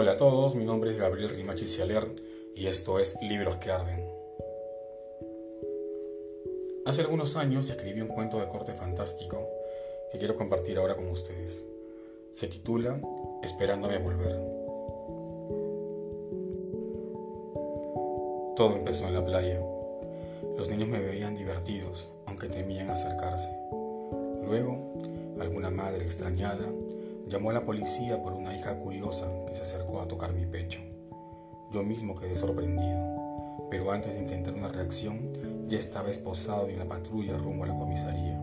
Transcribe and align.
Hola 0.00 0.12
a 0.12 0.16
todos, 0.16 0.54
mi 0.54 0.64
nombre 0.64 0.92
es 0.92 0.96
Gabriel 0.96 1.30
Rimachi 1.30 1.66
Cialer 1.66 2.06
y 2.54 2.68
esto 2.68 3.00
es 3.00 3.16
Libros 3.20 3.56
que 3.56 3.72
Arden. 3.72 4.08
Hace 6.86 7.00
algunos 7.00 7.34
años 7.34 7.68
escribí 7.68 8.00
un 8.00 8.06
cuento 8.06 8.38
de 8.38 8.46
corte 8.46 8.74
fantástico 8.74 9.48
que 10.12 10.18
quiero 10.18 10.36
compartir 10.36 10.78
ahora 10.78 10.94
con 10.94 11.08
ustedes. 11.08 11.66
Se 12.32 12.46
titula 12.46 13.00
Esperándome 13.42 13.96
a 13.96 13.98
volver. 13.98 14.36
Todo 18.54 18.76
empezó 18.76 19.08
en 19.08 19.14
la 19.14 19.24
playa. 19.24 19.60
Los 20.56 20.68
niños 20.68 20.86
me 20.86 21.00
veían 21.00 21.34
divertidos, 21.34 22.06
aunque 22.24 22.46
temían 22.46 22.88
acercarse. 22.88 23.50
Luego, 24.44 24.78
alguna 25.40 25.70
madre 25.70 26.04
extrañada 26.04 26.70
Llamó 27.28 27.50
a 27.50 27.52
la 27.52 27.64
policía 27.64 28.22
por 28.22 28.32
una 28.32 28.56
hija 28.56 28.78
curiosa 28.78 29.26
que 29.46 29.54
se 29.54 29.60
acercó 29.60 30.00
a 30.00 30.08
tocar 30.08 30.32
mi 30.32 30.46
pecho. 30.46 30.80
Yo 31.70 31.82
mismo 31.82 32.14
quedé 32.14 32.34
sorprendido, 32.34 33.66
pero 33.70 33.92
antes 33.92 34.14
de 34.14 34.20
intentar 34.20 34.54
una 34.54 34.68
reacción, 34.68 35.66
ya 35.68 35.78
estaba 35.78 36.08
esposado 36.08 36.68
en 36.68 36.78
la 36.78 36.86
patrulla 36.86 37.36
rumbo 37.36 37.64
a 37.64 37.66
la 37.66 37.78
comisaría. 37.78 38.38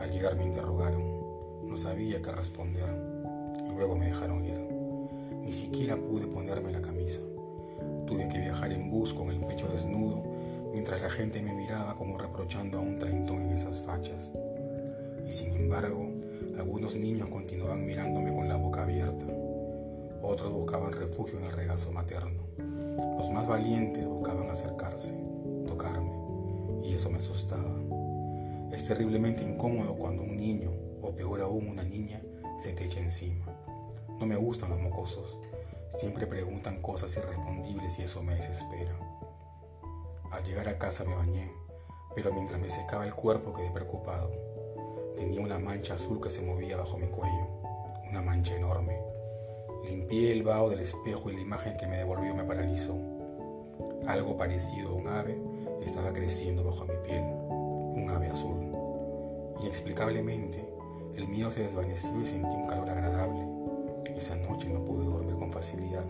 Al 0.00 0.10
llegar 0.10 0.36
me 0.36 0.46
interrogaron. 0.46 1.02
No 1.68 1.76
sabía 1.76 2.22
qué 2.22 2.32
responder. 2.32 2.88
Luego 3.76 3.94
me 3.94 4.06
dejaron 4.06 4.42
ir. 4.42 4.58
Ni 5.42 5.52
siquiera 5.52 5.96
pude 5.96 6.26
ponerme 6.26 6.72
la 6.72 6.80
camisa. 6.80 7.20
Tuve 8.06 8.26
que 8.28 8.38
viajar 8.38 8.72
en 8.72 8.90
bus 8.90 9.12
con 9.12 9.28
el 9.28 9.44
pecho 9.44 9.68
desnudo 9.68 10.22
mientras 10.72 11.02
la 11.02 11.10
gente 11.10 11.42
me 11.42 11.52
miraba 11.52 11.94
como 11.96 12.16
reprochando 12.16 12.78
a 12.78 12.80
un 12.80 12.98
treintón 12.98 13.42
en 13.42 13.50
esas 13.50 13.84
fachas. 13.84 14.30
Y 15.26 15.32
sin 15.32 15.52
embargo, 15.52 16.08
algunos 16.58 16.94
niños 16.94 17.28
continuaban 17.28 17.86
mirándome 17.86 18.32
con 18.32 18.48
la 18.48 18.56
boca 18.56 18.82
abierta. 18.82 19.24
Otros 20.22 20.52
buscaban 20.52 20.92
refugio 20.92 21.38
en 21.38 21.46
el 21.46 21.52
regazo 21.52 21.90
materno. 21.92 22.42
Los 23.16 23.30
más 23.30 23.48
valientes 23.48 24.06
buscaban 24.06 24.50
acercarse, 24.50 25.14
tocarme, 25.66 26.12
y 26.84 26.94
eso 26.94 27.10
me 27.10 27.18
asustaba. 27.18 27.72
Es 28.72 28.86
terriblemente 28.86 29.42
incómodo 29.42 29.96
cuando 29.96 30.22
un 30.22 30.36
niño, 30.36 30.70
o 31.00 31.14
peor 31.14 31.40
aún 31.40 31.68
una 31.68 31.82
niña, 31.82 32.22
se 32.58 32.72
te 32.72 32.84
echa 32.84 33.00
encima. 33.00 33.46
No 34.20 34.26
me 34.26 34.36
gustan 34.36 34.70
los 34.70 34.80
mocosos. 34.80 35.36
Siempre 35.90 36.26
preguntan 36.26 36.80
cosas 36.80 37.16
irrespondibles 37.16 37.98
y 37.98 38.02
eso 38.02 38.22
me 38.22 38.34
desespera. 38.34 38.96
Al 40.30 40.44
llegar 40.44 40.68
a 40.68 40.78
casa 40.78 41.04
me 41.04 41.14
bañé, 41.14 41.50
pero 42.14 42.32
mientras 42.32 42.60
me 42.60 42.70
secaba 42.70 43.06
el 43.06 43.14
cuerpo 43.14 43.52
quedé 43.52 43.70
preocupado. 43.70 44.51
Tenía 45.22 45.40
una 45.40 45.60
mancha 45.60 45.94
azul 45.94 46.20
que 46.20 46.30
se 46.30 46.42
movía 46.42 46.76
bajo 46.76 46.98
mi 46.98 47.06
cuello, 47.06 47.46
una 48.10 48.22
mancha 48.22 48.56
enorme. 48.56 48.98
Limpié 49.84 50.32
el 50.32 50.42
vaho 50.42 50.68
del 50.68 50.80
espejo 50.80 51.30
y 51.30 51.34
la 51.36 51.42
imagen 51.42 51.76
que 51.76 51.86
me 51.86 51.96
devolvió 51.96 52.34
me 52.34 52.42
paralizó. 52.42 52.96
Algo 54.08 54.36
parecido 54.36 54.88
a 54.88 54.94
un 54.94 55.06
ave 55.06 55.40
estaba 55.80 56.12
creciendo 56.12 56.64
bajo 56.64 56.86
mi 56.86 56.96
piel, 57.06 57.22
un 57.22 58.10
ave 58.10 58.30
azul. 58.30 58.66
Inexplicablemente, 59.60 60.68
el 61.14 61.28
miedo 61.28 61.52
se 61.52 61.62
desvaneció 61.62 62.20
y 62.20 62.26
sentí 62.26 62.56
un 62.56 62.66
calor 62.66 62.90
agradable. 62.90 63.46
Esa 64.16 64.34
noche 64.34 64.68
no 64.70 64.84
pude 64.84 65.04
dormir 65.04 65.36
con 65.36 65.52
facilidad, 65.52 66.04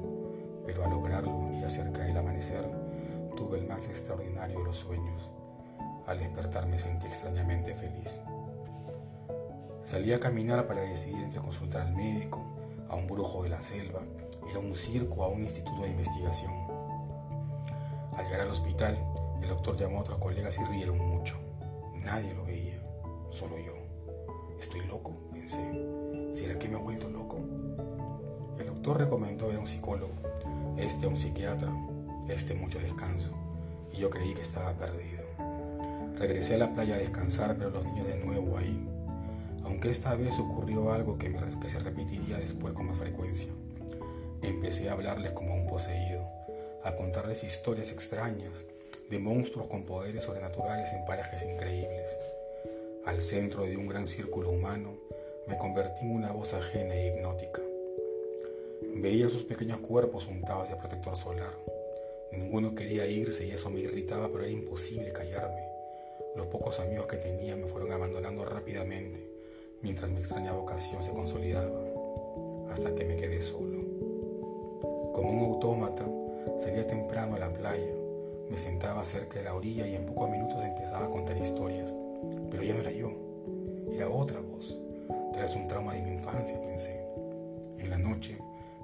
pero 0.64 0.84
al 0.84 0.90
lograrlo 0.90 1.52
y 1.52 1.62
acerca 1.62 2.02
del 2.04 2.16
amanecer, 2.16 2.64
tuve 3.36 3.58
el 3.58 3.68
más 3.68 3.88
extraordinario 3.88 4.60
de 4.60 4.64
los 4.64 4.78
sueños. 4.78 5.30
Al 6.06 6.18
despertar 6.18 6.66
me 6.66 6.78
sentí 6.78 7.06
extrañamente 7.08 7.74
feliz. 7.74 8.22
Salí 9.84 10.12
a 10.12 10.20
caminar 10.20 10.68
para 10.68 10.82
decidir 10.82 11.24
entre 11.24 11.40
consultar 11.40 11.82
al 11.82 11.94
médico, 11.94 12.40
a 12.88 12.94
un 12.94 13.08
brujo 13.08 13.42
de 13.42 13.48
la 13.48 13.60
selva, 13.60 14.00
ir 14.48 14.56
a 14.56 14.60
un 14.60 14.76
circo 14.76 15.16
o 15.16 15.24
a 15.24 15.28
un 15.28 15.42
instituto 15.42 15.82
de 15.82 15.90
investigación. 15.90 16.52
Al 18.16 18.24
llegar 18.24 18.42
al 18.42 18.50
hospital, 18.50 18.96
el 19.42 19.48
doctor 19.48 19.76
llamó 19.76 19.98
a 19.98 20.00
otros 20.02 20.18
colegas 20.18 20.56
y 20.60 20.64
rieron 20.66 20.98
mucho. 20.98 21.34
Nadie 21.96 22.32
lo 22.32 22.44
veía, 22.44 22.80
solo 23.30 23.58
yo. 23.58 23.72
Estoy 24.60 24.86
loco, 24.86 25.16
pensé. 25.32 25.60
¿Será 26.30 26.56
que 26.60 26.68
me 26.68 26.78
he 26.78 26.80
vuelto 26.80 27.08
loco? 27.08 27.38
El 28.60 28.66
doctor 28.66 28.98
recomendó 28.98 29.48
ver 29.48 29.56
a 29.56 29.60
un 29.60 29.66
psicólogo, 29.66 30.14
este 30.76 31.06
a 31.06 31.08
un 31.08 31.16
psiquiatra, 31.16 31.74
este 32.28 32.54
mucho 32.54 32.78
descanso, 32.78 33.32
y 33.92 33.96
yo 33.96 34.10
creí 34.10 34.32
que 34.32 34.42
estaba 34.42 34.74
perdido. 34.74 35.24
Regresé 36.16 36.54
a 36.54 36.58
la 36.58 36.72
playa 36.72 36.94
a 36.94 36.98
descansar, 36.98 37.56
pero 37.58 37.70
los 37.70 37.84
niños 37.84 38.06
de 38.06 38.16
nuevo 38.16 38.56
ahí, 38.56 38.91
aunque 39.64 39.90
esta 39.90 40.14
vez 40.14 40.38
ocurrió 40.38 40.92
algo 40.92 41.18
que, 41.18 41.32
se 41.68 41.78
repetiría 41.78 42.38
después 42.38 42.74
con 42.74 42.86
más 42.86 42.98
frecuencia. 42.98 43.52
Empecé 44.42 44.88
a 44.88 44.92
hablarles 44.92 45.32
como 45.32 45.54
un 45.54 45.66
poseído, 45.66 46.28
a 46.82 46.96
contarles 46.96 47.44
historias 47.44 47.92
extrañas 47.92 48.66
de 49.08 49.18
monstruos 49.18 49.68
con 49.68 49.84
poderes 49.84 50.24
sobrenaturales 50.24 50.92
en 50.92 51.04
parajes 51.04 51.44
increíbles. 51.44 52.18
Al 53.04 53.20
centro 53.20 53.64
de 53.64 53.76
un 53.76 53.86
gran 53.86 54.06
círculo 54.06 54.50
humano, 54.50 54.94
me 55.46 55.58
convertí 55.58 56.04
en 56.04 56.12
una 56.12 56.32
voz 56.32 56.54
ajena 56.54 56.94
e 56.94 57.08
hipnótica. 57.08 57.62
Veía 58.94 59.28
sus 59.28 59.44
pequeños 59.44 59.80
cuerpos 59.80 60.26
untados 60.26 60.70
de 60.70 60.76
protector 60.76 61.16
solar. 61.16 61.52
Ninguno 62.32 62.74
quería 62.74 63.06
irse 63.06 63.46
y 63.46 63.50
eso 63.50 63.70
me 63.70 63.80
irritaba, 63.80 64.28
pero 64.28 64.44
era 64.44 64.52
imposible 64.52 65.12
callarme. 65.12 65.68
Los 66.36 66.46
pocos 66.46 66.80
amigos 66.80 67.06
que 67.06 67.16
tenía 67.16 67.56
me 67.56 67.66
fueron 67.66 67.92
abandonando 67.92 68.44
rápidamente 68.44 69.31
mientras 69.82 70.10
mi 70.10 70.18
extraña 70.18 70.52
vocación 70.52 71.02
se 71.02 71.12
consolidaba, 71.12 71.80
hasta 72.70 72.94
que 72.94 73.04
me 73.04 73.16
quedé 73.16 73.42
solo. 73.42 73.78
Como 75.12 75.30
un 75.30 75.52
autómata, 75.52 76.04
salía 76.58 76.86
temprano 76.86 77.36
a 77.36 77.40
la 77.40 77.52
playa, 77.52 77.94
me 78.48 78.56
sentaba 78.56 79.04
cerca 79.04 79.38
de 79.38 79.44
la 79.44 79.54
orilla 79.54 79.86
y 79.86 79.94
en 79.94 80.06
pocos 80.06 80.30
minutos 80.30 80.64
empezaba 80.64 81.06
a 81.06 81.10
contar 81.10 81.36
historias. 81.36 81.94
Pero 82.50 82.62
ya 82.62 82.74
no 82.74 82.80
era 82.80 82.92
yo, 82.92 83.10
era 83.90 84.08
otra 84.08 84.40
voz. 84.40 84.78
Tras 85.32 85.56
un 85.56 85.66
trauma 85.66 85.94
de 85.94 86.02
mi 86.02 86.12
infancia, 86.12 86.60
pensé. 86.60 87.04
En 87.78 87.90
la 87.90 87.98
noche, 87.98 88.38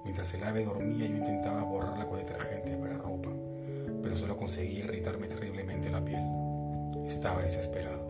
mientras 0.04 0.34
el 0.34 0.42
ave 0.42 0.64
dormía, 0.64 1.06
yo 1.06 1.16
intentaba 1.16 1.62
borrarla 1.62 2.08
con 2.08 2.18
detergente 2.18 2.76
para 2.76 2.98
ropa, 2.98 3.30
pero 4.02 4.16
solo 4.16 4.36
conseguía 4.36 4.84
irritarme 4.84 5.28
terriblemente 5.28 5.90
la 5.90 6.04
piel. 6.04 6.24
Estaba 7.06 7.42
desesperado. 7.42 8.08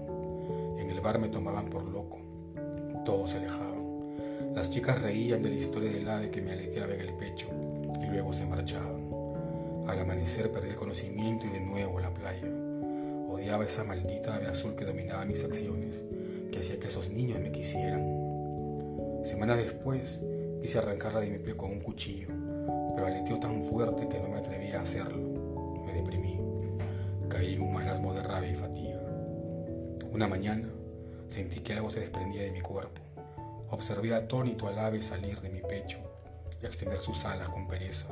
En 0.79 0.89
el 0.91 1.01
bar 1.01 1.19
me 1.19 1.29
tomaban 1.29 1.69
por 1.69 1.85
loco 1.85 2.28
todos 3.09 3.31
se 3.31 3.39
alejaban. 3.39 4.53
Las 4.55 4.69
chicas 4.69 5.01
reían 5.01 5.43
de 5.43 5.49
la 5.49 5.55
historia 5.55 5.91
del 5.91 6.07
ave 6.11 6.31
que 6.31 6.43
me 6.43 6.53
aleteaba 6.53 6.93
en 6.93 7.01
el 7.01 7.15
pecho 7.15 7.47
y 8.03 8.07
luego 8.07 8.35
se 8.35 8.45
marchaban. 8.45 9.09
Al 9.87 9.99
amanecer 9.99 10.53
perdí 10.53 10.69
el 10.69 10.77
conocimiento 10.77 11.47
y 11.47 11.49
de 11.49 11.61
nuevo 11.61 12.01
la 12.01 12.13
playa. 12.13 12.47
Odiaba 13.27 13.65
esa 13.65 13.83
maldita 13.83 14.35
ave 14.35 14.49
azul 14.49 14.77
que 14.77 14.85
dominaba 14.85 15.25
mis 15.25 15.43
acciones, 15.43 15.95
que 16.53 16.59
hacía 16.59 16.79
que 16.79 16.89
esos 16.89 17.09
niños 17.09 17.41
me 17.41 17.51
quisieran. 17.51 18.05
Semanas 19.25 19.57
después 19.57 20.21
quise 20.61 20.77
arrancarla 20.77 21.21
de 21.21 21.31
mi 21.31 21.39
pie 21.39 21.57
con 21.57 21.71
un 21.71 21.81
cuchillo, 21.81 22.29
pero 22.95 23.07
aleteó 23.07 23.39
tan 23.39 23.63
fuerte 23.63 24.07
que 24.07 24.21
no 24.21 24.29
me 24.29 24.37
atrevía 24.37 24.81
a 24.81 24.83
hacerlo. 24.83 25.81
Me 25.87 25.95
deprimí. 25.95 26.39
Caí 27.31 27.55
en 27.55 27.63
un 27.63 27.73
marasmo 27.73 28.13
de 28.13 28.23
rabia 28.23 28.51
y 28.51 28.55
fatiga. 28.55 29.01
Una 30.13 30.29
mañana 30.29 30.69
Sentí 31.29 31.61
que 31.61 31.75
algo 31.75 31.91
se 31.91 32.01
desprendía 32.01 32.43
de 32.43 32.51
mi 32.51 32.61
cuerpo. 32.61 33.01
Observé 33.71 34.15
atónito 34.15 34.67
al 34.67 34.79
ave 34.79 35.03
salir 35.03 35.41
de 35.41 35.51
mi 35.51 35.61
pecho 35.61 35.99
y 36.63 36.67
extender 36.67 37.01
sus 37.01 37.25
alas 37.25 37.49
con 37.51 37.69
pereza. 37.69 38.09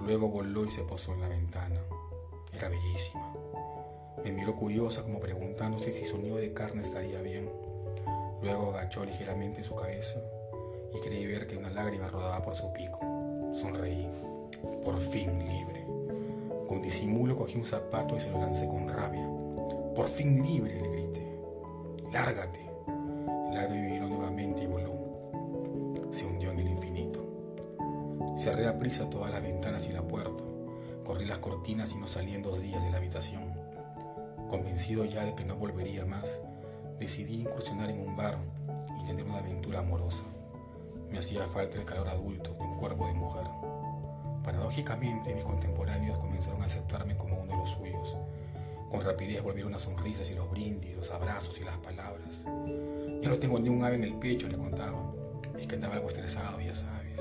Luego 0.00 0.28
voló 0.28 0.64
y 0.64 0.70
se 0.70 0.82
posó 0.82 1.14
en 1.14 1.20
la 1.20 1.28
ventana. 1.28 1.80
Era 2.52 2.68
bellísima. 2.68 3.32
Me 4.24 4.32
miró 4.32 4.56
curiosa 4.56 5.02
como 5.02 5.20
preguntándose 5.20 5.92
si 5.92 6.04
su 6.04 6.18
nido 6.18 6.36
de 6.36 6.52
carne 6.52 6.82
estaría 6.82 7.20
bien. 7.20 7.50
Luego 8.42 8.70
agachó 8.70 9.04
ligeramente 9.04 9.62
su 9.62 9.74
cabeza 9.76 10.20
y 10.94 11.00
creí 11.00 11.26
ver 11.26 11.46
que 11.46 11.56
una 11.56 11.70
lágrima 11.70 12.08
rodaba 12.08 12.42
por 12.42 12.54
su 12.54 12.72
pico. 12.72 12.98
Sonreí. 13.52 14.10
Por 14.84 15.00
fin 15.00 15.38
libre. 15.48 15.86
Con 16.68 16.82
disimulo 16.82 17.36
cogí 17.36 17.58
un 17.58 17.66
zapato 17.66 18.16
y 18.16 18.20
se 18.20 18.30
lo 18.30 18.38
lancé 18.38 18.66
con 18.66 18.88
rabia. 18.88 19.28
Por 19.94 20.08
fin 20.08 20.42
libre, 20.42 20.80
le 20.80 20.88
grité. 20.88 21.31
Lárgate. 22.12 22.70
El 23.50 23.56
ave 23.58 23.80
vivió 23.80 24.06
nuevamente 24.06 24.62
y 24.62 24.66
voló. 24.66 26.10
Se 26.12 26.26
hundió 26.26 26.50
en 26.50 26.58
el 26.58 26.68
infinito. 26.68 27.24
Cerré 28.36 28.68
a 28.68 28.78
prisa 28.78 29.08
todas 29.08 29.30
las 29.32 29.42
ventanas 29.42 29.88
y 29.88 29.92
la 29.92 30.02
puerta. 30.02 30.44
Corrí 31.06 31.24
las 31.24 31.38
cortinas 31.38 31.90
y 31.94 31.98
no 31.98 32.06
salí 32.06 32.34
en 32.34 32.42
dos 32.42 32.60
días 32.60 32.84
de 32.84 32.90
la 32.90 32.98
habitación. 32.98 33.54
Convencido 34.50 35.06
ya 35.06 35.24
de 35.24 35.34
que 35.34 35.46
no 35.46 35.56
volvería 35.56 36.04
más, 36.04 36.26
decidí 36.98 37.40
incursionar 37.40 37.88
en 37.88 38.06
un 38.06 38.14
bar 38.14 38.36
y 39.00 39.06
tener 39.06 39.24
una 39.24 39.38
aventura 39.38 39.78
amorosa. 39.78 40.24
Me 41.10 41.18
hacía 41.18 41.48
falta 41.48 41.78
el 41.78 41.86
calor 41.86 42.10
adulto 42.10 42.52
de 42.52 42.60
un 42.60 42.76
cuerpo 42.76 43.06
de 43.06 43.14
mujer. 43.14 43.46
Paradójicamente, 44.44 45.34
mis 45.34 45.44
contemporáneos 45.44 46.18
comenzaron 46.18 46.60
a 46.60 46.66
aceptarme 46.66 47.16
como 47.16 47.40
uno 47.40 47.52
de 47.52 47.58
los 47.58 47.70
suyos 47.70 48.18
rapidez 49.02 49.42
volvieron 49.42 49.72
las 49.72 49.82
sonrisas 49.82 50.30
y 50.30 50.34
los 50.34 50.50
brindis, 50.50 50.96
los 50.96 51.10
abrazos 51.10 51.58
y 51.60 51.64
las 51.64 51.76
palabras. 51.78 52.28
Yo 53.22 53.28
no 53.28 53.38
tengo 53.38 53.58
ni 53.58 53.68
un 53.68 53.84
ave 53.84 53.96
en 53.96 54.04
el 54.04 54.14
pecho, 54.14 54.48
le 54.48 54.56
contaba. 54.56 55.12
Es 55.58 55.66
que 55.66 55.74
andaba 55.74 55.94
algo 55.94 56.08
estresado, 56.08 56.60
ya 56.60 56.74
sabes. 56.74 57.20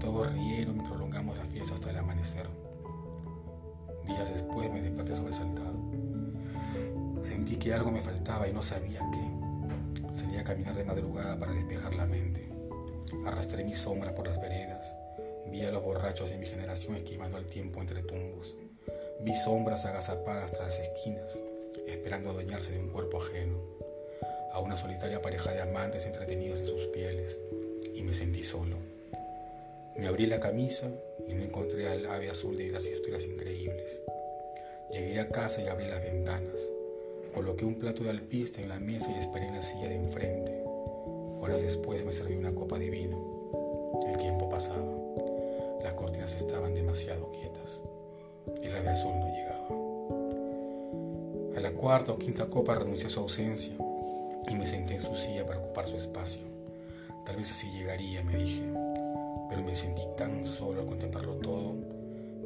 Todos 0.00 0.32
rieron 0.32 0.76
y 0.76 0.80
prolongamos 0.80 1.36
la 1.36 1.44
fiesta 1.44 1.74
hasta 1.74 1.90
el 1.90 1.98
amanecer. 1.98 2.46
Días 4.06 4.34
después 4.34 4.72
me 4.72 4.80
desperté 4.80 5.16
sobresaltado. 5.16 5.78
Sentí 7.22 7.56
que 7.56 7.74
algo 7.74 7.90
me 7.90 8.00
faltaba 8.00 8.48
y 8.48 8.52
no 8.52 8.62
sabía 8.62 9.00
qué. 9.12 10.18
Salí 10.20 10.36
a 10.36 10.44
caminar 10.44 10.74
de 10.74 10.84
madrugada 10.84 11.38
para 11.38 11.52
despejar 11.52 11.94
la 11.94 12.06
mente. 12.06 12.48
Arrastré 13.26 13.64
mi 13.64 13.74
sombra 13.74 14.14
por 14.14 14.26
las 14.26 14.40
veredas. 14.40 14.86
Vi 15.50 15.62
a 15.62 15.70
los 15.70 15.82
borrachos 15.82 16.30
de 16.30 16.38
mi 16.38 16.46
generación 16.46 16.96
esquivando 16.96 17.38
el 17.38 17.48
tiempo 17.48 17.80
entre 17.80 18.02
tumbos. 18.02 18.56
Vi 19.20 19.34
sombras 19.34 19.84
agazapadas 19.84 20.52
tras 20.52 20.68
las 20.68 20.80
esquinas, 20.80 21.38
esperando 21.88 22.30
adueñarse 22.30 22.72
de 22.72 22.78
un 22.78 22.90
cuerpo 22.90 23.20
ajeno. 23.20 23.58
A 24.52 24.60
una 24.60 24.78
solitaria 24.78 25.20
pareja 25.20 25.52
de 25.52 25.60
amantes 25.60 26.06
entretenidos 26.06 26.60
en 26.60 26.66
sus 26.66 26.86
pieles. 26.86 27.38
Y 27.94 28.02
me 28.02 28.14
sentí 28.14 28.44
solo. 28.44 28.76
Me 29.96 30.06
abrí 30.06 30.26
la 30.26 30.38
camisa 30.38 30.88
y 31.26 31.34
no 31.34 31.42
encontré 31.42 31.88
al 31.88 32.06
ave 32.06 32.30
azul 32.30 32.56
de 32.56 32.68
las 32.68 32.86
historias 32.86 33.26
increíbles. 33.26 34.00
Llegué 34.92 35.18
a 35.18 35.28
casa 35.28 35.62
y 35.62 35.66
abrí 35.66 35.88
las 35.88 36.00
ventanas. 36.00 36.60
Coloqué 37.34 37.64
un 37.64 37.74
plato 37.74 38.04
de 38.04 38.10
alpiste 38.10 38.62
en 38.62 38.68
la 38.68 38.78
mesa 38.78 39.10
y 39.10 39.18
esperé 39.18 39.48
en 39.48 39.56
la 39.56 39.62
silla 39.62 39.88
de 39.88 39.96
enfrente. 39.96 40.62
Horas 41.40 41.60
después 41.60 42.04
me 42.04 42.12
serví 42.12 42.36
una 42.36 42.54
copa 42.54 42.78
de 42.78 42.88
vino. 42.88 43.18
El 44.06 44.16
tiempo 44.16 44.48
pasaba. 44.48 44.86
Las 45.82 45.94
cortinas 45.94 46.34
estaban 46.34 46.74
demasiado 46.74 47.32
quietas. 47.32 47.97
El 48.62 48.76
ave 48.76 48.92
no 49.04 49.28
llegaba. 49.28 49.68
A 51.56 51.60
la 51.60 51.72
cuarta 51.72 52.12
o 52.12 52.18
quinta 52.18 52.46
copa 52.46 52.74
renunció 52.74 53.08
a 53.08 53.10
su 53.10 53.20
ausencia 53.20 53.74
y 54.48 54.54
me 54.54 54.66
senté 54.66 54.94
en 54.94 55.00
su 55.00 55.14
silla 55.16 55.46
para 55.46 55.60
ocupar 55.60 55.86
su 55.88 55.96
espacio. 55.96 56.42
Tal 57.24 57.36
vez 57.36 57.50
así 57.50 57.70
llegaría, 57.72 58.22
me 58.22 58.36
dije 58.36 58.62
pero 59.48 59.62
me 59.62 59.74
sentí 59.74 60.02
tan 60.16 60.44
solo 60.46 60.82
al 60.82 60.86
contemplarlo 60.86 61.34
todo 61.36 61.76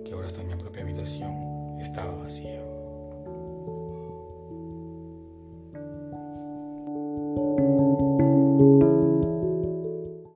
que 0.04 0.12
ahora 0.12 0.28
hasta 0.28 0.42
mi 0.42 0.54
propia 0.54 0.82
habitación 0.82 1.78
estaba 1.80 2.14
vacía. 2.14 2.71